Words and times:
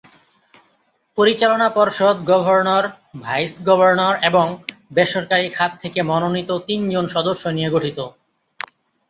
পরিচালনা 1.17 1.67
পর্ষদ 1.69 2.15
governor, 2.25 2.83
vice governor 3.21 4.15
এবং 4.21 4.45
বেসরকারি 4.93 5.47
খাত 5.49 5.71
থেকে 5.79 5.99
মনোনীত 6.01 6.49
তিনজন 6.67 7.05
সদস্য 7.07 7.43
নিয়ে 7.47 7.69
গঠিত। 7.69 7.99